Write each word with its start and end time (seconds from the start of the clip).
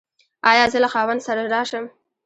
ایا 0.51 0.65
زه 0.71 0.77
له 0.83 0.89
خاوند 0.93 1.21
سره 1.27 1.41
راشم؟ 1.53 1.85